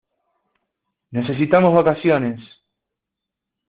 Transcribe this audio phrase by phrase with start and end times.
[1.11, 2.39] Necesitamos vacaciones.